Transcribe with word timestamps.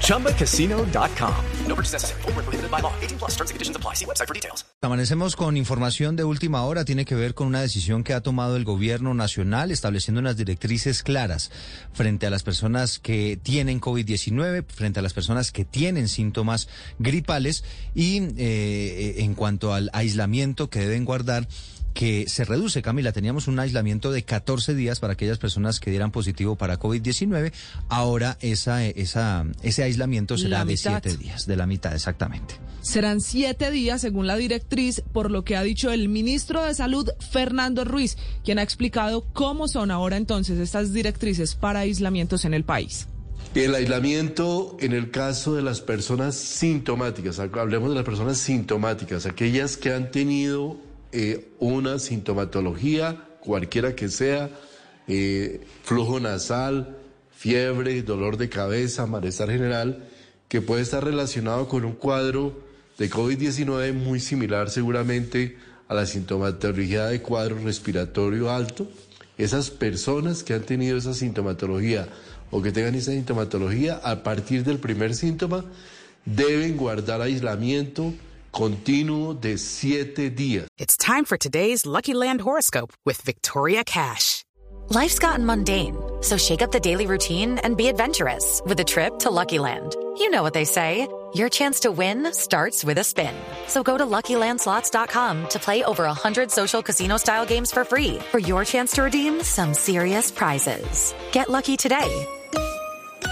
ChumbaCasino.com. 0.00 1.34
No 1.66 1.74
purchase 1.74 1.92
necessary. 1.94 2.22
Full 2.22 2.32
prohibited 2.32 2.70
by 2.70 2.80
law. 2.80 2.92
18 3.00 3.18
plus 3.18 3.32
terms 3.36 3.50
and 3.50 3.56
conditions 3.56 3.76
apply. 3.76 3.94
See 3.94 4.06
website 4.06 4.28
for 4.28 4.34
details. 4.34 4.64
Amanecemos 4.82 5.34
con 5.34 5.56
información 5.56 6.14
de 6.16 6.24
última 6.24 6.62
hora. 6.62 6.84
Tiene 6.84 7.04
que 7.04 7.14
ver 7.14 7.34
con 7.34 7.46
una 7.46 7.62
decisión 7.62 8.04
que 8.04 8.12
ha 8.12 8.20
tomado 8.20 8.56
el 8.56 8.64
gobierno 8.64 9.14
nacional 9.14 9.70
estableciendo 9.70 10.20
unas 10.20 10.36
directrices 10.36 11.02
claras 11.02 11.50
frente 11.92 12.26
a 12.26 12.30
las 12.30 12.42
personas 12.42 12.98
que 12.98 13.38
tienen 13.42 13.80
COVID-19, 13.80 14.66
frente 14.66 15.00
a 15.00 15.02
las 15.02 15.14
personas 15.14 15.52
que 15.52 15.64
tienen 15.64 16.08
síntomas 16.08 16.68
gripales 16.98 17.64
y 17.94 18.20
eh, 18.36 19.14
en 19.18 19.34
cuanto 19.34 19.72
al 19.72 19.88
aislamiento 19.94 20.68
que 20.68 20.80
deben 20.80 21.04
guardar 21.04 21.48
que 21.94 22.28
se 22.28 22.44
reduce, 22.44 22.82
Camila. 22.82 23.12
Teníamos 23.12 23.46
un 23.46 23.58
aislamiento 23.58 24.10
de 24.10 24.24
14 24.24 24.74
días 24.74 25.00
para 25.00 25.14
aquellas 25.14 25.38
personas 25.38 25.80
que 25.80 25.90
dieran 25.90 26.10
positivo 26.10 26.56
para 26.56 26.78
COVID-19. 26.78 27.52
Ahora 27.88 28.36
esa, 28.40 28.84
esa, 28.84 29.43
ese 29.62 29.82
aislamiento 29.82 30.36
será 30.36 30.64
de 30.64 30.76
7 30.76 31.16
días, 31.16 31.46
de 31.46 31.56
la 31.56 31.66
mitad 31.66 31.94
exactamente. 31.94 32.54
Serán 32.82 33.20
7 33.20 33.70
días 33.70 34.00
según 34.00 34.26
la 34.26 34.36
directriz, 34.36 35.02
por 35.12 35.30
lo 35.30 35.44
que 35.44 35.56
ha 35.56 35.62
dicho 35.62 35.90
el 35.90 36.08
ministro 36.08 36.62
de 36.62 36.74
Salud, 36.74 37.08
Fernando 37.30 37.84
Ruiz, 37.84 38.16
quien 38.44 38.58
ha 38.58 38.62
explicado 38.62 39.24
cómo 39.32 39.68
son 39.68 39.90
ahora 39.90 40.16
entonces 40.16 40.58
estas 40.58 40.92
directrices 40.92 41.54
para 41.54 41.80
aislamientos 41.80 42.44
en 42.44 42.54
el 42.54 42.64
país. 42.64 43.06
El 43.54 43.74
aislamiento 43.74 44.76
en 44.80 44.92
el 44.92 45.10
caso 45.12 45.54
de 45.54 45.62
las 45.62 45.80
personas 45.80 46.34
sintomáticas, 46.34 47.38
hablemos 47.38 47.90
de 47.90 47.94
las 47.94 48.04
personas 48.04 48.38
sintomáticas, 48.38 49.26
aquellas 49.26 49.76
que 49.76 49.92
han 49.92 50.10
tenido 50.10 50.76
eh, 51.12 51.52
una 51.60 52.00
sintomatología, 52.00 53.28
cualquiera 53.38 53.94
que 53.94 54.08
sea, 54.08 54.50
eh, 55.06 55.60
flujo 55.84 56.18
nasal, 56.18 56.98
fiebre, 57.36 58.02
dolor 58.02 58.36
de 58.36 58.48
cabeza, 58.48 59.06
malestar 59.06 59.50
general, 59.50 60.08
que 60.48 60.60
puede 60.60 60.82
estar 60.82 61.04
relacionado 61.04 61.68
con 61.68 61.84
un 61.84 61.92
cuadro 61.92 62.58
de 62.98 63.10
COVID-19 63.10 63.92
muy 63.92 64.20
similar 64.20 64.70
seguramente 64.70 65.56
a 65.88 65.94
la 65.94 66.06
sintomatología 66.06 67.06
de 67.06 67.20
cuadro 67.20 67.58
respiratorio 67.58 68.50
alto. 68.50 68.86
Esas 69.36 69.70
personas 69.70 70.44
que 70.44 70.54
han 70.54 70.62
tenido 70.62 70.96
esa 70.96 71.12
sintomatología 71.12 72.08
o 72.50 72.62
que 72.62 72.70
tengan 72.70 72.94
esa 72.94 73.10
sintomatología, 73.10 74.00
a 74.04 74.22
partir 74.22 74.62
del 74.62 74.78
primer 74.78 75.14
síntoma, 75.14 75.64
deben 76.24 76.76
guardar 76.76 77.20
aislamiento 77.20 78.14
continuo 78.52 79.34
de 79.34 79.58
siete 79.58 80.30
días. 80.30 80.68
It's 80.78 80.96
time 80.96 81.24
for 81.24 81.36
today's 81.36 81.84
Lucky 81.84 82.14
Land 82.14 82.42
horoscope 82.42 82.92
with 83.04 83.20
Victoria 83.24 83.82
Cash. 83.82 84.44
Life's 84.90 85.18
gotten 85.18 85.44
mundane, 85.44 85.96
so 86.24 86.36
shake 86.36 86.62
up 86.62 86.72
the 86.72 86.80
daily 86.80 87.06
routine 87.06 87.58
and 87.58 87.76
be 87.76 87.88
adventurous 87.88 88.62
with 88.64 88.80
a 88.80 88.84
trip 88.84 89.18
to 89.20 89.30
Lucky 89.30 89.58
Land. 89.58 89.94
You 90.18 90.30
know 90.30 90.42
what 90.42 90.54
they 90.54 90.64
say. 90.64 91.06
Your 91.34 91.48
chance 91.48 91.80
to 91.80 91.90
win 91.90 92.32
starts 92.32 92.84
with 92.84 92.98
a 92.98 93.04
spin. 93.04 93.34
So 93.66 93.82
go 93.82 93.98
to 93.98 94.06
LuckyLandSlots.com 94.06 95.48
to 95.48 95.58
play 95.58 95.82
over 95.82 96.04
100 96.04 96.50
social 96.50 96.80
casino-style 96.80 97.44
games 97.44 97.72
for 97.72 97.84
free 97.84 98.20
for 98.30 98.38
your 98.38 98.64
chance 98.64 98.92
to 98.92 99.02
redeem 99.02 99.42
some 99.42 99.74
serious 99.74 100.30
prizes. 100.30 101.12
Get 101.32 101.50
lucky 101.50 101.76
today 101.76 102.26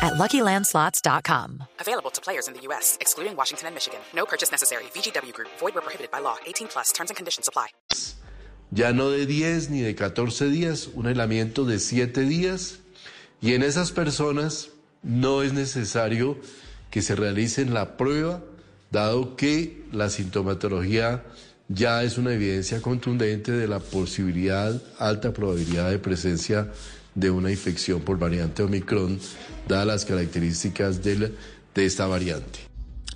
at 0.00 0.14
LuckyLandSlots.com. 0.14 1.64
Available 1.78 2.10
to 2.10 2.20
players 2.22 2.48
in 2.48 2.54
the 2.54 2.60
U.S., 2.62 2.96
excluding 3.02 3.36
Washington 3.36 3.66
and 3.66 3.74
Michigan. 3.74 4.00
No 4.14 4.24
purchase 4.24 4.50
necessary. 4.50 4.84
VGW 4.94 5.34
Group. 5.34 5.48
Void 5.58 5.74
where 5.74 5.82
prohibited 5.82 6.10
by 6.10 6.20
law. 6.20 6.36
18 6.46 6.68
plus. 6.68 6.92
Terms 6.92 7.10
and 7.10 7.16
conditions 7.18 7.48
apply. 7.48 7.68
Ya 8.72 8.92
no 8.92 9.10
de 9.10 9.26
10 9.26 9.70
ni 9.70 9.80
de 9.80 9.96
14 9.96 10.48
días, 10.48 10.88
un 10.94 11.06
aislamiento 11.06 11.64
de 11.64 11.80
7 11.80 12.20
días. 12.22 12.78
Y 13.42 13.54
en 13.54 13.62
esas 13.62 13.92
personas 13.92 14.70
no 15.02 15.42
es 15.42 15.52
necesario 15.52 16.38
que 16.90 17.02
se 17.02 17.16
realicen 17.16 17.72
la 17.72 17.96
prueba, 17.96 18.42
dado 18.90 19.36
que 19.36 19.84
la 19.92 20.10
sintomatología 20.10 21.24
ya 21.68 22.02
es 22.02 22.18
una 22.18 22.32
evidencia 22.32 22.82
contundente 22.82 23.52
de 23.52 23.68
la 23.68 23.78
posibilidad, 23.78 24.80
alta 24.98 25.32
probabilidad 25.32 25.90
de 25.90 25.98
presencia 25.98 26.70
de 27.14 27.30
una 27.30 27.50
infección 27.50 28.00
por 28.00 28.18
variante 28.18 28.62
Omicron, 28.62 29.18
dadas 29.68 29.86
las 29.86 30.04
características 30.04 31.02
de, 31.02 31.32
de 31.74 31.84
esta 31.84 32.06
variante. 32.06 32.69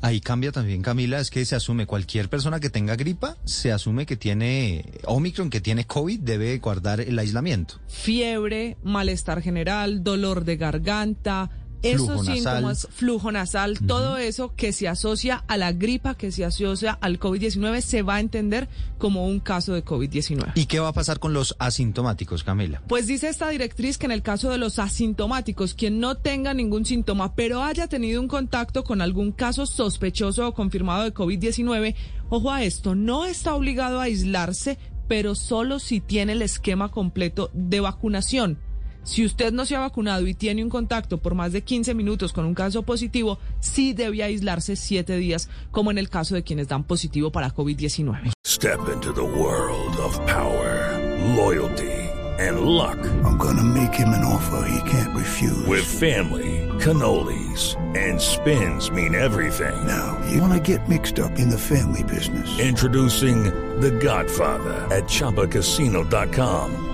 Ahí 0.05 0.21
cambia 0.21 0.53
también, 0.53 0.83
Camila, 0.83 1.19
es 1.19 1.31
que 1.31 1.43
se 1.47 1.57
asume 1.57 1.87
cualquier 1.87 2.29
persona 2.29 2.61
que 2.61 2.69
tenga 2.69 2.95
gripa, 2.95 3.39
se 3.47 3.73
asume 3.73 4.05
que 4.05 4.17
tiene 4.17 4.85
Omicron, 5.07 5.49
que 5.49 5.63
tiene 5.63 5.87
COVID, 5.87 6.21
debe 6.21 6.59
guardar 6.59 7.01
el 7.01 7.19
aislamiento. 7.19 7.81
Fiebre, 7.89 8.77
malestar 8.83 9.41
general, 9.41 10.05
dolor 10.05 10.45
de 10.45 10.59
garganta, 10.59 11.49
esos 11.85 12.27
síntomas, 12.27 12.89
flujo 12.91 13.31
nasal, 13.31 13.79
todo 13.87 14.17
eso 14.17 14.55
que 14.57 14.73
se 14.73 14.89
asocia 14.89 15.45
a 15.47 15.57
la 15.57 15.73
gripa, 15.73 16.15
que 16.15 16.33
se 16.33 16.45
asocia 16.45 16.93
al 17.01 17.19
COVID-19, 17.21 17.81
se 17.81 18.03
va 18.03 18.17
a 18.17 18.21
entender 18.21 18.69
como 18.99 19.27
un 19.27 19.41
caso 19.41 19.75
de 19.75 19.85
COVID-19. 19.85 20.53
¿Y 20.55 20.67
qué 20.67 20.81
va 20.81 20.89
a 20.89 20.93
pasar 20.93 21.19
con 21.19 21.33
los 21.33 21.57
asintomáticos, 21.59 22.45
Camila? 22.45 22.83
Pues 22.89 23.07
dice 23.07 23.29
esta 23.29 23.49
directriz 23.49 23.99
que 23.99 24.07
en 24.07 24.13
el 24.13 24.23
caso 24.23 24.51
de 24.51 24.59
los 24.59 24.79
asintomáticos, 24.79 25.75
quien 25.75 26.01
no 26.01 26.17
tenga 26.17 26.55
ningún 26.55 26.85
síntoma, 26.85 27.35
pero 27.35 27.63
haya 27.63 27.87
tenido 27.89 28.21
un 28.21 28.29
contacto 28.29 28.85
con 28.85 29.01
algún 29.01 29.33
caso 29.33 29.67
sospechoso 29.67 30.49
o 30.49 30.55
confirmado 30.55 31.05
de 31.05 31.15
COVID-19, 31.15 31.95
ojo 32.31 32.51
a 32.51 32.63
esto, 32.63 32.95
no 32.95 33.25
está 33.25 33.55
obligado 33.55 34.01
a 34.01 34.05
aislarse, 34.05 34.79
pero 35.09 35.35
solo 35.35 35.79
si 35.79 36.01
tiene 36.01 36.33
el 36.33 36.43
esquema 36.43 36.91
completo 36.91 37.51
de 37.53 37.81
vacunación. 37.81 38.59
Si 39.05 39.25
usted 39.25 39.53
no 39.53 39.67
se 39.67 39.77
ha 39.77 39.81
vacunado 39.81 40.27
y 40.27 40.35
tiene 40.35 40.65
un 40.65 40.71
contacto 40.71 41.19
por 41.19 41.35
más 41.35 41.53
de 41.53 41.63
15 41.63 41.95
minutos 41.95 42.33
con 42.33 42.47
un 42.47 42.55
caso 42.55 42.83
positivo, 42.83 43.39
sí 43.61 43.93
debe 43.93 44.23
aislarse 44.23 44.77
siete 44.77 45.17
días, 45.17 45.49
como 45.71 45.91
en 45.91 45.99
el 45.99 46.09
caso 46.09 46.35
de 46.35 46.43
quienes 46.43 46.69
dan 46.69 46.85
positivo 46.85 47.31
para 47.31 47.55
COVID-19. 47.55 48.33
Step 48.47 48.81
into 48.93 49.13
the 49.13 49.21
world 49.21 49.97
of 49.99 50.19
power, 50.27 50.99
loyalty 51.37 51.93
and 52.39 52.61
luck. 52.63 52.99
I'm 53.25 53.37
gonna 53.37 53.63
make 53.63 53.95
him 53.95 54.09
an 54.09 54.25
offer 54.25 54.67
he 54.69 54.91
can't 54.91 55.15
refuse. 55.15 55.67
With 55.67 55.85
family, 55.85 56.69
cannolis 56.81 57.77
and 57.97 58.21
spins 58.21 58.91
mean 58.91 59.15
everything. 59.15 59.87
Now, 59.87 60.19
you 60.31 60.41
wanna 60.41 60.61
get 60.61 60.89
mixed 60.89 61.21
up 61.21 61.39
in 61.39 61.49
the 61.51 61.59
family 61.59 62.03
business. 62.05 62.59
Introducing 62.59 63.45
The 63.81 63.91
Godfather 63.91 64.75
at 64.91 65.05
ChumbaCasino.com. 65.05 66.94